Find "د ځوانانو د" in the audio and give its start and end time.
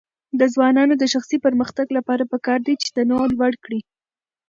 0.39-1.03